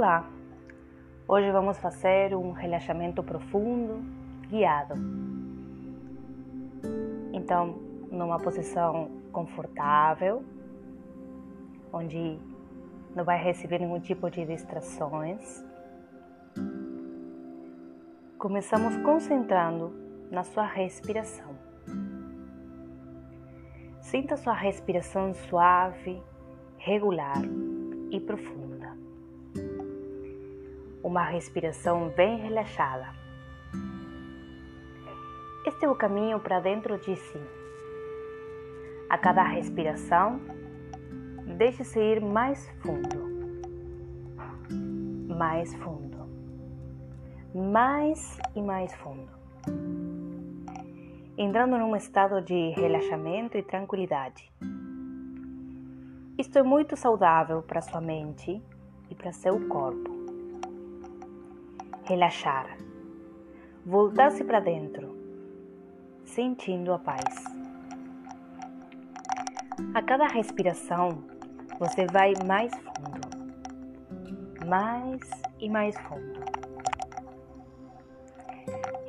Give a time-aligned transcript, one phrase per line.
[0.00, 0.24] Olá!
[1.28, 4.02] Hoje vamos fazer um relaxamento profundo,
[4.48, 4.94] guiado.
[7.34, 7.78] Então,
[8.10, 10.42] numa posição confortável,
[11.92, 12.38] onde
[13.14, 15.62] não vai receber nenhum tipo de distrações.
[18.38, 19.92] Começamos concentrando
[20.30, 21.54] na sua respiração.
[24.00, 26.22] Sinta sua respiração suave,
[26.78, 27.42] regular
[28.10, 28.69] e profunda.
[31.10, 33.08] Uma respiração bem relaxada.
[35.66, 37.40] Este é o caminho para dentro de si.
[39.08, 40.40] A cada respiração,
[41.56, 43.18] deixe-se ir mais fundo,
[45.36, 46.28] mais fundo,
[47.56, 49.32] mais e mais fundo,
[51.36, 54.48] entrando num estado de relaxamento e tranquilidade.
[56.38, 58.62] Isto é muito saudável para sua mente
[59.10, 60.19] e para seu corpo.
[62.10, 62.76] Relaxar,
[63.86, 65.16] voltar-se para dentro,
[66.24, 67.22] sentindo a paz.
[69.94, 71.22] A cada respiração,
[71.78, 75.20] você vai mais fundo, mais
[75.60, 76.40] e mais fundo,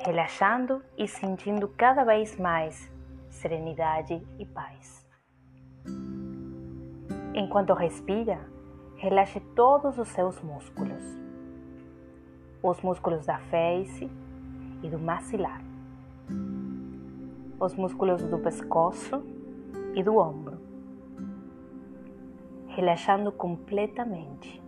[0.06, 2.88] relaxando e sentindo cada vez mais
[3.30, 5.04] serenidade e paz.
[7.34, 8.48] Enquanto respira,
[8.94, 11.21] relaxe todos os seus músculos.
[12.62, 14.10] Os músculos da face
[14.82, 15.62] e do maxilar.
[17.58, 19.22] Os músculos do pescoço
[19.94, 20.58] e do ombro.
[22.68, 24.62] Relaxando completamente.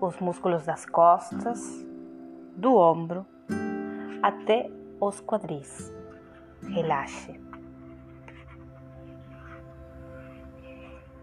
[0.00, 1.86] Os músculos das costas,
[2.56, 3.24] do ombro
[4.22, 5.92] até os quadris.
[6.62, 7.40] Relaxe.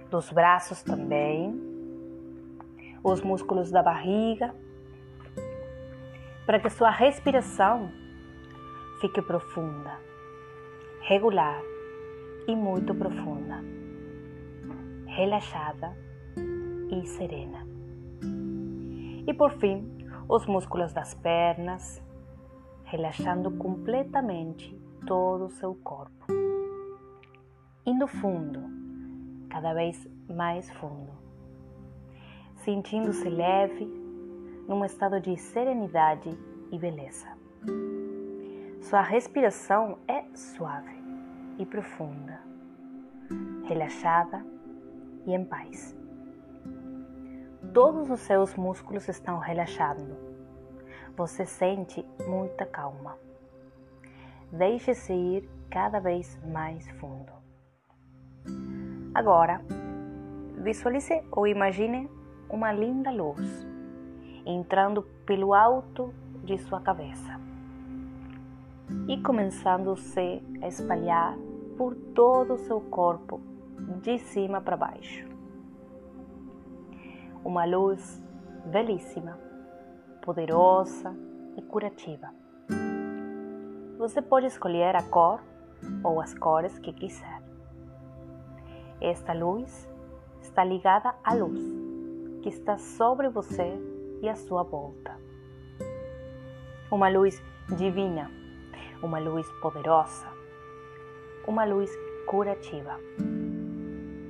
[0.09, 1.53] dos braços também,
[3.03, 4.53] os músculos da barriga,
[6.49, 7.91] para que sua respiração
[8.99, 9.99] fique profunda,
[11.01, 11.61] regular
[12.47, 13.63] e muito profunda,
[15.05, 15.95] relaxada
[16.89, 17.67] e serena.
[19.27, 19.95] E por fim,
[20.27, 22.01] os músculos das pernas,
[22.85, 26.25] relaxando completamente todo o seu corpo.
[27.85, 28.59] No fundo,
[29.51, 31.11] cada vez mais fundo,
[32.55, 34.08] sentindo-se leve,
[34.69, 36.29] num estado de serenidade
[36.71, 37.27] e beleza.
[38.83, 40.95] Sua respiração é suave
[41.57, 42.39] e profunda,
[43.67, 44.45] relaxada
[45.25, 45.97] e em paz.
[47.73, 50.15] Todos os seus músculos estão relaxando.
[51.17, 53.17] Você sente muita calma.
[54.51, 57.33] Deixe-se ir cada vez mais fundo.
[59.15, 59.61] Agora,
[60.59, 62.07] visualize ou imagine
[62.49, 63.68] uma linda luz
[64.49, 67.39] entrando pelo alto de sua cabeça
[69.07, 71.37] e começando-se a espalhar
[71.77, 73.39] por todo o seu corpo,
[74.01, 75.27] de cima para baixo.
[77.45, 78.21] Uma luz
[78.65, 79.37] belíssima,
[80.21, 81.15] poderosa
[81.55, 82.33] e curativa.
[83.97, 85.41] Você pode escolher a cor
[86.03, 87.41] ou as cores que quiser.
[88.99, 89.87] Esta luz
[90.41, 91.59] está ligada à luz
[92.41, 93.88] que está sobre você
[94.21, 95.17] e à sua volta.
[96.91, 97.41] Uma luz
[97.77, 98.29] divina,
[99.01, 100.27] uma luz poderosa,
[101.47, 101.91] uma luz
[102.25, 102.99] curativa,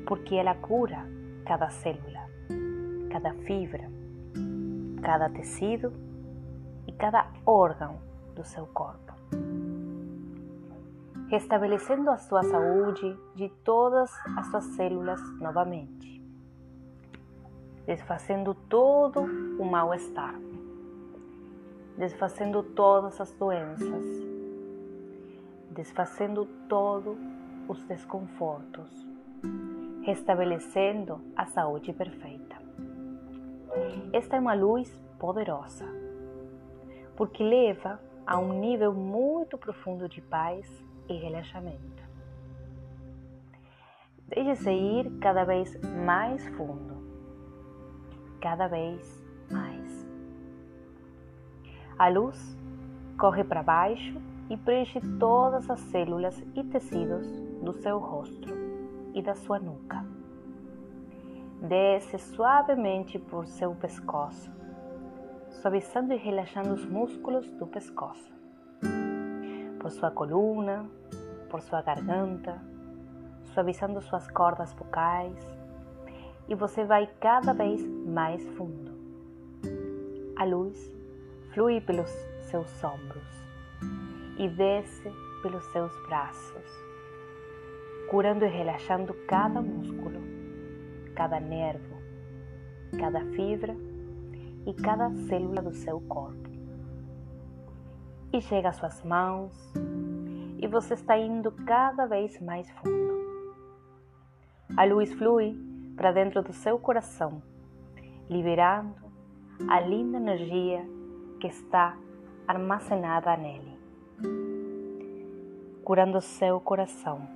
[0.06, 1.06] porque ela cura
[1.46, 2.30] cada célula,
[3.12, 3.90] cada fibra,
[5.02, 5.94] cada tecido
[6.88, 8.00] e cada órgão
[8.36, 9.14] do seu corpo.
[11.30, 16.19] Restabelecendo a sua saúde de todas as suas células novamente,
[17.90, 19.22] desfazendo todo
[19.58, 20.36] o mal-estar,
[21.98, 24.06] desfazendo todas as doenças,
[25.72, 27.18] desfazendo todos
[27.68, 29.08] os desconfortos,
[30.04, 32.58] restabelecendo a saúde perfeita.
[34.14, 34.88] Esta é uma luz
[35.18, 35.88] poderosa,
[37.16, 40.64] porque leva a um nível muito profundo de paz
[41.08, 42.04] e relaxamento.
[44.28, 45.76] Deixe-se ir cada vez
[46.06, 46.99] mais fundo,
[48.40, 50.08] cada vez mais.
[51.98, 52.58] A luz
[53.18, 57.28] corre para baixo e preenche todas as células e tecidos
[57.62, 58.50] do seu rosto
[59.14, 60.06] e da sua nuca.
[61.62, 64.50] Desce suavemente por seu pescoço,
[65.50, 68.40] suavizando e relaxando os músculos do pescoço
[69.80, 70.86] por sua coluna,
[71.50, 72.62] por sua garganta,
[73.54, 75.59] suavizando suas cordas vocais
[76.50, 78.92] e você vai cada vez mais fundo.
[80.36, 80.92] A luz
[81.54, 82.10] flui pelos
[82.50, 83.24] seus ombros
[84.38, 85.12] e desce
[85.44, 86.66] pelos seus braços,
[88.10, 90.20] curando e relaxando cada músculo,
[91.14, 91.98] cada nervo,
[93.00, 93.76] cada fibra
[94.66, 96.50] e cada célula do seu corpo.
[98.34, 99.54] E chega às suas mãos
[100.58, 103.20] e você está indo cada vez mais fundo.
[104.76, 105.69] A luz flui
[106.00, 107.44] para dentro do seu coração,
[108.30, 108.96] liberando
[109.68, 110.82] a linda energia
[111.42, 111.98] que está
[112.48, 113.78] armazenada nele,
[115.84, 117.28] curando seu coração,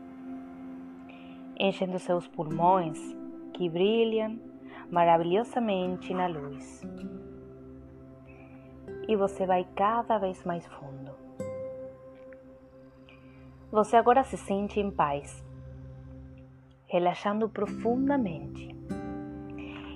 [1.59, 2.97] enchendo seus pulmões
[3.53, 4.39] que brilham
[4.89, 6.81] maravilhosamente na luz.
[9.09, 11.11] E você vai cada vez mais fundo.
[13.69, 15.43] Você agora se sente em paz,
[16.93, 18.69] relaxando profundamente,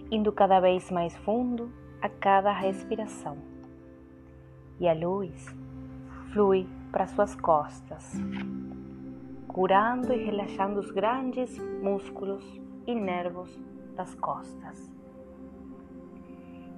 [0.09, 1.71] indo cada vez mais fundo
[2.01, 3.37] a cada respiração.
[4.79, 5.45] E a luz
[6.33, 8.19] flui para suas costas,
[9.47, 12.43] curando e relaxando os grandes músculos
[12.87, 13.55] e nervos
[13.95, 14.91] das costas.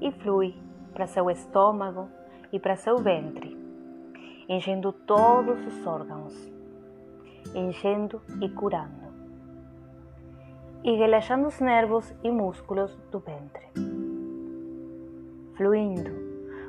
[0.02, 0.54] E flui
[0.94, 2.10] para seu estômago
[2.52, 3.58] e para seu ventre,
[4.50, 6.52] enchendo todos os órgãos,
[7.56, 8.99] enchendo e curando,
[10.90, 13.64] e relaxando os nervos e músculos do ventre,
[15.56, 16.10] fluindo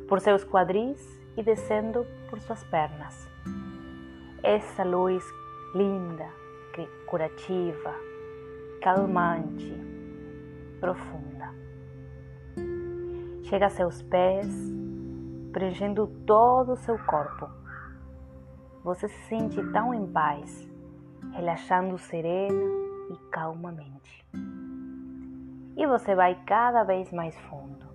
[0.07, 1.01] por seus quadris
[1.39, 3.27] e descendo por suas pernas.
[4.43, 5.25] Essa luz
[5.75, 6.27] linda,
[7.07, 7.95] curativa,
[8.83, 9.73] calmante,
[10.81, 11.55] profunda.
[13.45, 14.55] Chega a seus pés,
[15.51, 17.49] preenchendo todo o seu corpo.
[18.85, 20.71] Você se sente tão em paz,
[21.33, 24.25] relaxando serena e calmamente.
[25.77, 27.91] E você vai cada vez mais fundo.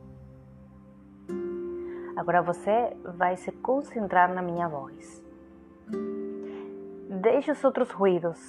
[2.15, 5.23] Agora você vai se concentrar na minha voz.
[7.21, 8.39] Deixe os outros ruídos,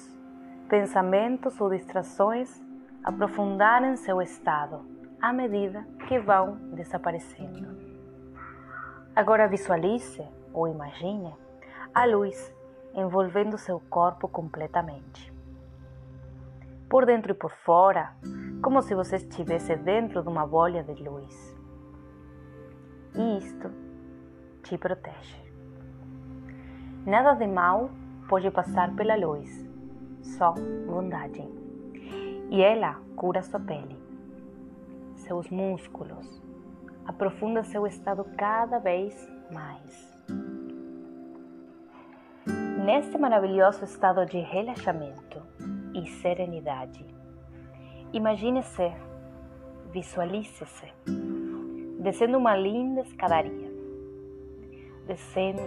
[0.69, 2.61] pensamentos ou distrações
[3.03, 4.81] aprofundarem seu estado
[5.21, 7.77] à medida que vão desaparecendo.
[9.15, 10.23] Agora visualize
[10.53, 11.33] ou imagine
[11.93, 12.53] a luz
[12.93, 15.36] envolvendo seu corpo completamente.
[16.89, 18.15] Por dentro e por fora,
[18.61, 21.57] como se você estivesse dentro de uma bolha de luz.
[23.13, 23.69] E isto
[24.63, 25.37] te protege.
[27.05, 27.89] Nada de mal
[28.29, 29.49] pode passar pela luz,
[30.21, 30.53] só
[30.85, 31.41] bondade.
[32.49, 33.97] E ela cura sua pele,
[35.15, 36.41] seus músculos,
[37.05, 40.17] aprofunda seu estado cada vez mais.
[42.85, 45.41] Neste maravilhoso estado de relaxamento
[45.97, 47.03] e serenidade,
[48.13, 48.93] imagine-se,
[49.91, 50.93] visualize-se
[51.99, 53.69] descendo uma linda escadaria,
[55.05, 55.61] descendo,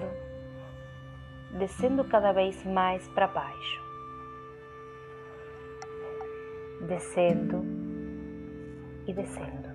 [1.58, 3.82] descendo cada vez mais para baixo,
[6.86, 7.62] descendo
[9.06, 9.68] e descendo.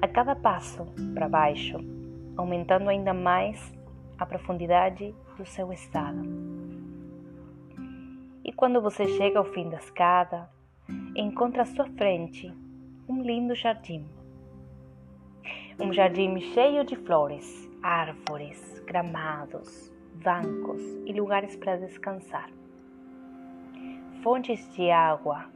[0.00, 1.78] A cada passo para baixo,
[2.36, 3.58] aumentando ainda mais
[4.18, 6.41] a profundidade do seu estado.
[8.62, 10.48] Quando você chega ao fim da escada,
[11.16, 12.48] encontra à sua frente
[13.08, 14.06] um lindo jardim
[15.80, 19.92] um jardim cheio de flores, árvores, gramados,
[20.22, 22.48] bancos e lugares para descansar.
[24.22, 25.46] Fontes de água,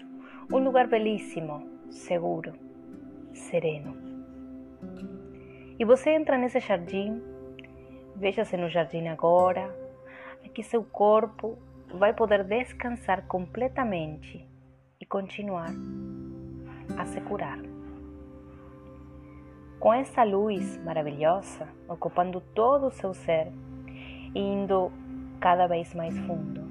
[0.53, 2.55] um lugar belíssimo, seguro,
[3.33, 3.97] sereno.
[5.79, 7.23] E você entra nesse jardim,
[8.17, 9.73] veja-se no jardim agora,
[10.45, 11.57] aqui seu corpo
[11.97, 14.47] vai poder descansar completamente
[15.01, 15.71] e continuar
[16.97, 17.59] a se curar
[19.79, 23.53] com essa luz maravilhosa ocupando todo o seu ser
[24.35, 24.91] e indo
[25.41, 26.65] cada vez mais fundo.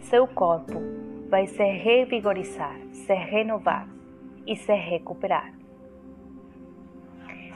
[0.00, 0.80] Seu corpo
[1.28, 3.88] vai se revigorizar, se renovar
[4.46, 5.52] e se recuperar.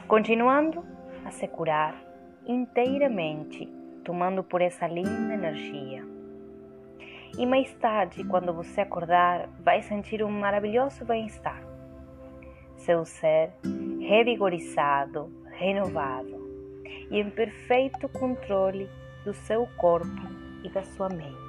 [0.07, 0.83] Continuando
[1.25, 1.95] a se curar
[2.45, 3.67] inteiramente,
[4.03, 6.10] tomando por essa linda energia.
[7.37, 11.63] E mais tarde, quando você acordar, vai sentir um maravilhoso bem-estar.
[12.77, 13.51] Seu ser
[14.01, 16.41] revigorizado, renovado
[17.09, 18.89] e em perfeito controle
[19.23, 20.07] do seu corpo
[20.63, 21.41] e da sua mente.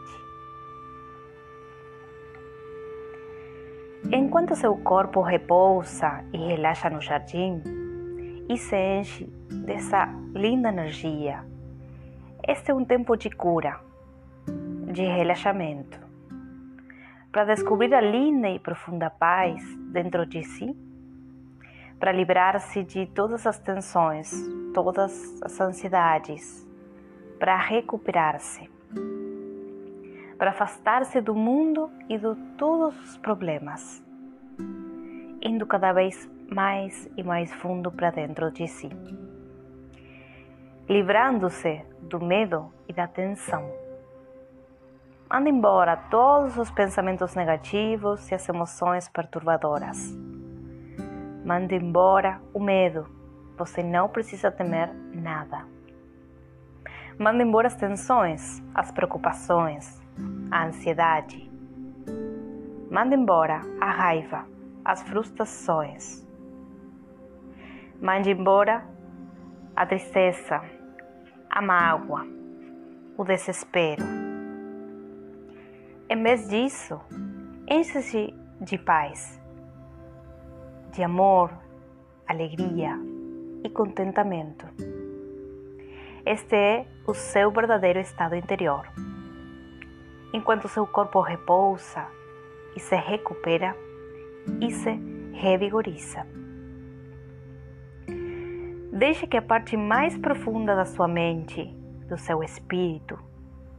[4.12, 7.62] Enquanto seu corpo repousa e relaxa no jardim
[8.48, 9.24] e se enche
[9.64, 11.44] dessa linda energia,
[12.46, 13.80] este é um tempo de cura,
[14.92, 16.00] de relaxamento.
[17.32, 20.76] para descobrir a linda e profunda paz dentro de si,
[21.98, 24.30] para livrar-se de todas as tensões,
[24.74, 26.68] todas as ansiedades,
[27.38, 28.68] para recuperar-se,
[30.36, 34.04] para afastar-se do mundo e de todos os problemas,
[35.40, 38.90] indo cada vez mais e mais fundo para dentro de si,
[40.86, 43.81] livrando-se do medo e da tensão
[45.32, 50.14] Manda embora todos os pensamentos negativos e as emoções perturbadoras.
[51.42, 53.08] Manda embora o medo.
[53.56, 55.66] Você não precisa temer nada.
[57.18, 60.02] Manda embora as tensões, as preocupações,
[60.50, 61.50] a ansiedade.
[62.90, 64.44] Manda embora a raiva,
[64.84, 66.28] as frustrações.
[68.02, 68.84] Mande embora
[69.74, 70.60] a tristeza,
[71.48, 72.26] a mágoa,
[73.16, 74.21] o desespero
[76.12, 77.00] em vez disso,
[77.66, 79.40] enche-se de paz,
[80.92, 81.50] de amor,
[82.28, 82.98] alegria
[83.64, 84.66] e contentamento.
[86.26, 88.86] Este é o seu verdadeiro estado interior.
[90.34, 92.06] Enquanto seu corpo repousa
[92.76, 93.74] e se recupera
[94.60, 94.90] e se
[95.32, 96.26] revigoriza.
[98.92, 101.64] Deixe que a parte mais profunda da sua mente,
[102.06, 103.18] do seu espírito,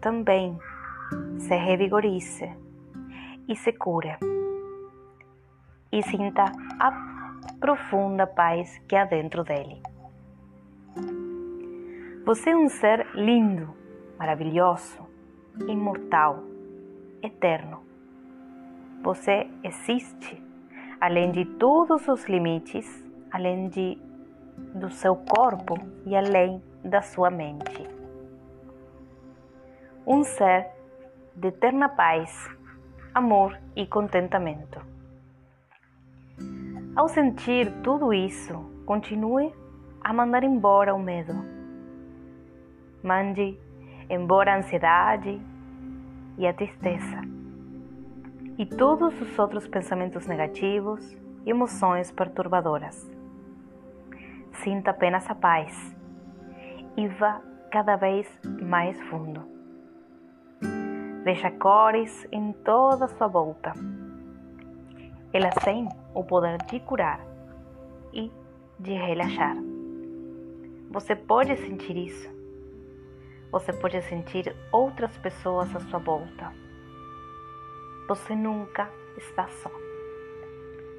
[0.01, 0.57] também
[1.39, 2.51] se revigorice
[3.47, 4.17] e se cure.
[5.91, 6.45] E sinta
[6.79, 6.91] a
[7.59, 9.81] profunda paz que há dentro dele.
[12.25, 13.73] Você é um ser lindo,
[14.17, 14.99] maravilhoso,
[15.67, 16.43] imortal,
[17.21, 17.81] eterno.
[19.01, 20.41] Você existe
[21.01, 22.87] além de todos os limites,
[23.29, 23.97] além de,
[24.73, 27.85] do seu corpo e além da sua mente.
[30.07, 30.69] Um ser
[31.35, 32.49] de eterna paz,
[33.13, 34.79] amor e contentamento.
[36.95, 38.53] Ao sentir tudo isso,
[38.85, 39.53] continue
[40.01, 41.33] a mandar embora o medo.
[43.03, 43.57] Mande
[44.09, 45.41] embora a ansiedade
[46.37, 47.33] e a tristeza
[48.57, 53.09] e todos os outros pensamentos negativos e emoções perturbadoras.
[54.63, 55.95] Sinta apenas a paz
[56.95, 58.27] e vá cada vez
[58.61, 59.52] mais fundo.
[61.23, 63.71] Veja cores em toda sua volta.
[65.31, 67.25] Elas têm o poder de curar
[68.11, 68.29] e
[68.77, 69.55] de relaxar.
[70.91, 72.29] Você pode sentir isso.
[73.53, 76.51] Você pode sentir outras pessoas à sua volta.
[78.09, 79.71] Você nunca está só.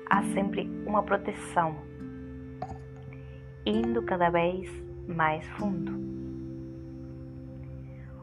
[0.09, 1.77] Há sempre uma proteção,
[3.67, 4.71] indo cada vez
[5.07, 6.14] mais fundo.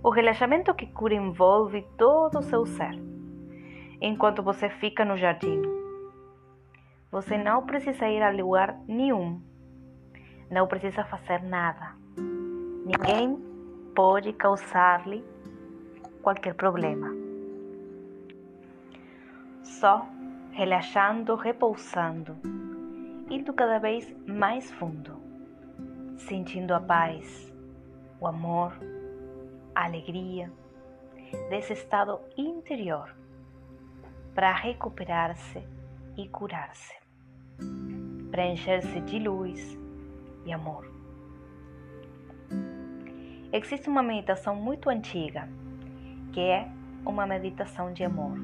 [0.03, 2.99] O relaxamento que cura envolve todo o seu ser.
[4.01, 5.61] Enquanto você fica no jardim,
[7.11, 9.39] você não precisa ir a lugar nenhum.
[10.49, 11.95] Não precisa fazer nada.
[12.83, 13.37] Ninguém
[13.95, 15.23] pode causar-lhe
[16.23, 17.11] qualquer problema.
[19.61, 20.07] Só
[20.51, 22.35] relaxando, repousando,
[23.29, 25.15] indo cada vez mais fundo,
[26.17, 27.53] sentindo a paz,
[28.19, 28.73] o amor,
[29.85, 30.51] alegria
[31.49, 33.15] desse estado interior
[34.35, 35.61] para recuperar-se
[36.17, 36.93] e curar-se,
[38.29, 39.77] para encher-se de luz
[40.45, 40.89] e amor.
[43.51, 45.47] Existe uma meditação muito antiga
[46.31, 46.67] que é
[47.05, 48.37] uma meditação de amor.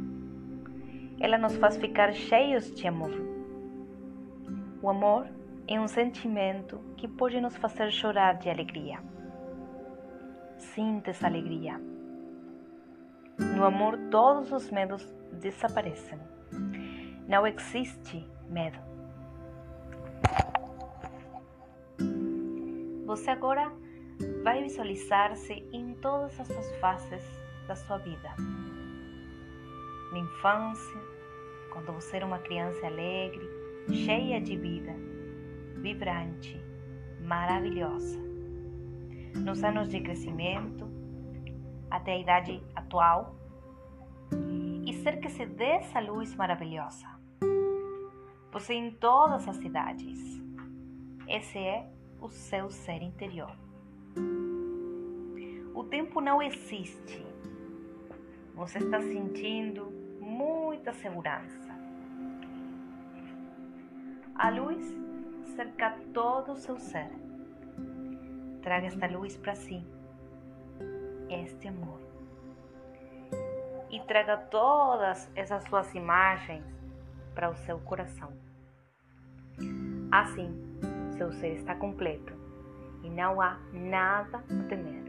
[1.19, 3.11] Ela nos faz ficar cheios de amor.
[4.81, 5.27] O amor
[5.67, 8.99] é um sentimento que pode nos fazer chorar de alegria
[10.57, 11.79] Sinta essa alegria.
[13.55, 16.19] No amor, todos os medos desaparecem.
[17.27, 18.79] Não existe medo.
[23.05, 23.71] Você agora
[24.43, 27.23] vai visualizar-se em todas as suas fases
[27.67, 28.33] da sua vida.
[30.11, 31.01] Na infância,
[31.71, 33.47] quando você era uma criança alegre,
[33.91, 34.93] cheia de vida,
[35.75, 36.59] vibrante,
[37.21, 38.26] maravilhosa
[39.35, 40.87] nos anos de crescimento
[41.89, 43.35] até a idade atual
[44.85, 47.07] e cerque-se dessa luz maravilhosa.
[48.51, 50.41] Você em todas as idades.
[51.27, 51.89] Esse é
[52.21, 53.51] o seu ser interior.
[55.75, 57.25] O tempo não existe.
[58.55, 61.67] Você está sentindo muita segurança.
[64.35, 64.95] A luz
[65.55, 67.26] cerca todo o seu ser
[68.67, 69.81] Traga esta luz para si,
[71.29, 72.01] este amor.
[73.89, 76.65] e traga todas essas suas imagens
[77.33, 78.33] para o seu coração.
[80.11, 80.51] Assim,
[81.17, 82.33] seu ser está completo
[83.03, 85.05] e não há nada a temer.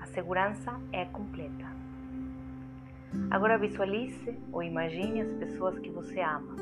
[0.00, 1.66] A segurança é completa.
[3.30, 6.56] Agora visualize ou imagine as pessoas que você ama.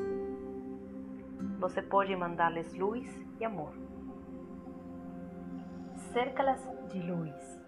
[1.59, 3.09] Você pode mandar-lhes luz
[3.41, 3.86] e amor.
[6.17, 7.61] Cerca-las de luz.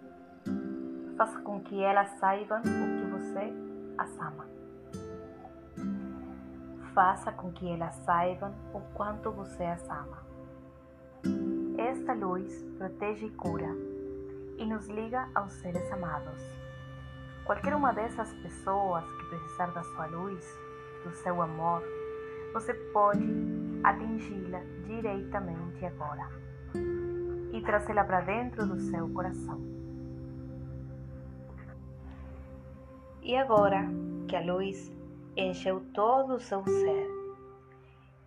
[1.15, 3.53] Faça com que elas saibam o que você
[3.95, 4.47] as ama.
[6.95, 10.17] Faça com que elas saibam o quanto você as ama.
[11.77, 13.69] Esta luz protege e cura
[14.57, 16.41] e nos liga aos seres amados.
[17.45, 20.43] Qualquer uma dessas pessoas que precisar da sua luz,
[21.03, 21.83] do seu amor,
[22.51, 23.29] você pode
[23.83, 26.48] atingi-la diretamente agora
[27.51, 29.59] e trazê-la para dentro do seu coração.
[33.21, 33.87] E agora
[34.27, 34.91] que a luz
[35.35, 37.07] encheu todo o seu ser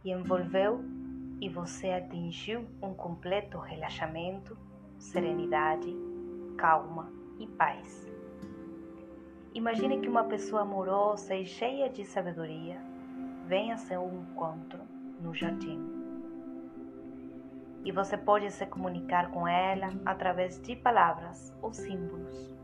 [0.05, 0.85] e envolveu
[1.41, 4.57] e você atingiu um completo relaxamento,
[4.99, 5.93] serenidade,
[6.57, 8.09] calma e paz.
[9.55, 12.81] Imagine que uma pessoa amorosa e cheia de sabedoria
[13.47, 14.81] venha a seu encontro
[15.21, 16.02] no jardim.
[17.85, 22.55] E você pode se comunicar com ela através de palavras ou símbolos,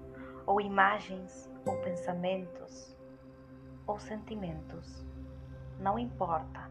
[0.47, 2.97] ou imagens, ou pensamentos,
[3.85, 5.05] ou sentimentos.
[5.81, 6.71] Não importa.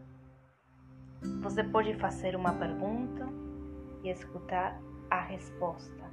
[1.42, 3.28] Você pode fazer uma pergunta
[4.02, 6.04] e escutar a resposta.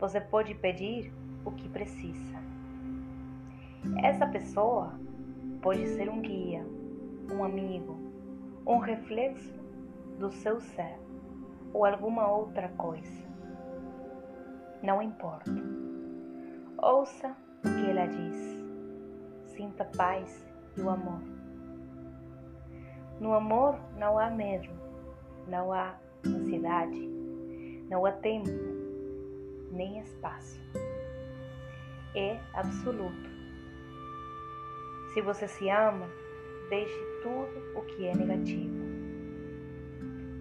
[0.00, 1.12] Você pode pedir
[1.44, 2.36] o que precisa.
[4.02, 4.98] Essa pessoa
[5.62, 6.66] pode ser um guia,
[7.32, 7.96] um amigo,
[8.66, 9.55] um reflexo
[10.18, 10.98] do seu ser
[11.72, 13.26] ou alguma outra coisa.
[14.82, 15.50] Não importa.
[16.78, 18.56] Ouça o que ela diz.
[19.44, 20.46] Sinta paz
[20.76, 21.20] e o amor.
[23.20, 24.68] No amor não há medo,
[25.48, 25.94] não há
[26.26, 27.08] ansiedade,
[27.88, 28.50] não há tempo,
[29.72, 30.60] nem espaço.
[32.14, 33.30] É absoluto.
[35.14, 36.06] Se você se ama,
[36.68, 38.75] deixe tudo o que é negativo.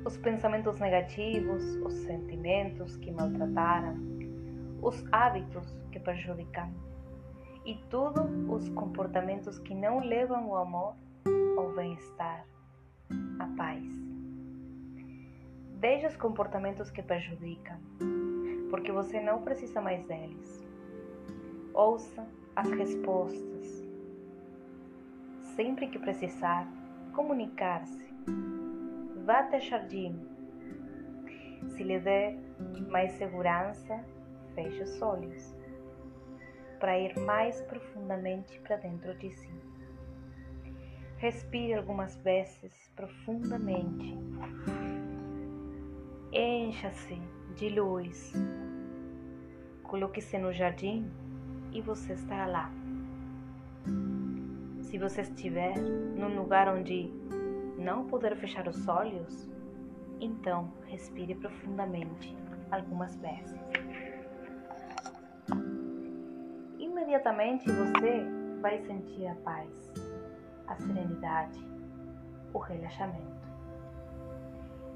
[0.05, 3.95] Os pensamentos negativos, os sentimentos que maltrataram,
[4.81, 6.71] os hábitos que prejudicam
[7.65, 10.95] e todos os comportamentos que não levam ao amor,
[11.57, 12.45] ao bem-estar,
[13.39, 13.83] à paz.
[15.79, 17.79] Deixe os comportamentos que prejudicam,
[18.69, 20.63] porque você não precisa mais deles.
[21.73, 23.85] Ouça as respostas
[25.55, 26.67] sempre que precisar,
[27.13, 28.13] comunicar-se.
[29.25, 30.15] Vá até jardim.
[31.69, 32.37] Se lhe der
[32.91, 34.05] mais segurança,
[34.53, 35.55] feche os olhos
[36.79, 39.49] para ir mais profundamente para dentro de si.
[41.17, 44.15] Respire algumas vezes profundamente.
[46.31, 47.19] Encha-se
[47.55, 48.31] de luz.
[49.81, 51.09] Coloque-se no jardim
[51.71, 52.71] e você estará lá.
[54.81, 57.09] Se você estiver num lugar onde
[57.85, 59.47] não puder fechar os olhos,
[60.19, 62.35] então respire profundamente
[62.71, 63.61] algumas vezes.
[66.79, 68.25] Imediatamente você
[68.59, 69.93] vai sentir a paz,
[70.65, 71.59] a serenidade,
[72.53, 73.45] o relaxamento.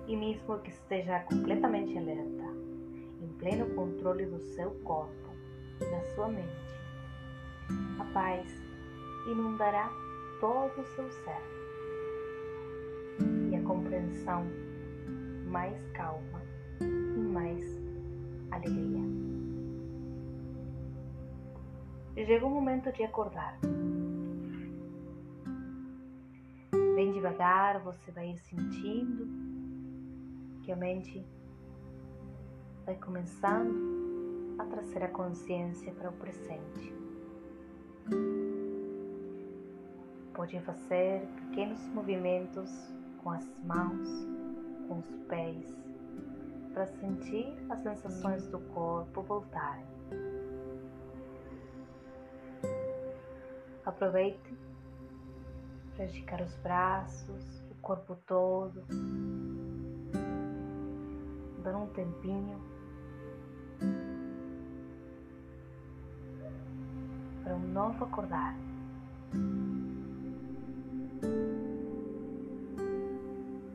[0.07, 2.43] E mesmo que esteja completamente alerta,
[3.21, 5.29] em pleno controle do seu corpo
[5.79, 6.49] e da sua mente,
[7.99, 8.51] a paz
[9.27, 9.87] inundará
[10.41, 11.58] todo o seu ser.
[13.89, 14.45] Compreensão
[15.47, 16.43] mais calma
[16.79, 17.63] e mais
[18.51, 19.01] alegria.
[22.15, 23.57] Chega o momento de acordar.
[26.93, 29.27] Bem devagar, você vai sentindo
[30.61, 31.25] que a mente
[32.85, 36.93] vai começando a trazer a consciência para o presente.
[40.35, 44.07] Pode fazer pequenos movimentos com as mãos,
[44.87, 45.77] com os pés,
[46.73, 49.85] para sentir as sensações do corpo voltarem.
[53.85, 54.57] Aproveite
[55.95, 58.83] para esticar os braços, o corpo todo,
[61.63, 62.59] dar um tempinho
[67.43, 68.55] para um novo acordar.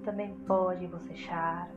[0.04, 1.70] Também pode bocechar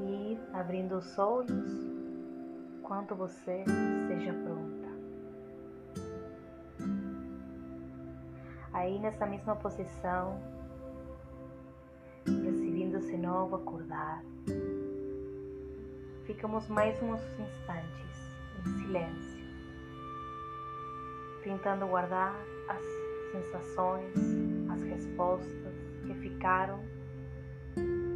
[0.00, 1.70] e abrindo os olhos
[2.82, 4.88] quanto você esteja pronta.
[8.72, 10.40] Aí nessa mesma posição,
[12.24, 14.24] decidindo se novo acordar,
[16.24, 19.44] ficamos mais uns instantes em silêncio,
[21.44, 22.34] tentando guardar
[22.68, 24.14] as sensações,
[24.70, 25.74] as respostas
[26.06, 26.80] que ficaram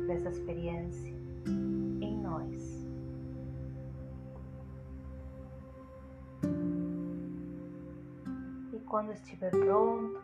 [0.07, 1.11] dessa experiência
[2.01, 2.87] em nós.
[8.73, 10.21] E quando estiver pronto,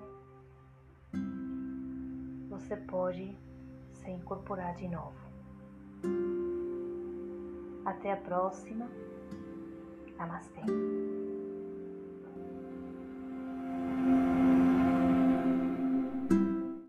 [2.50, 3.35] você pode
[3.94, 5.16] se incorporar de novo.
[7.85, 8.88] Até a próxima.
[10.16, 10.61] Namastê.